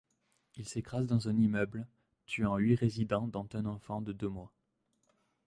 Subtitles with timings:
[0.55, 1.85] Il s'écrase dans un immeuble,
[2.25, 4.51] tuant huit résidents dont un enfant de deux mois.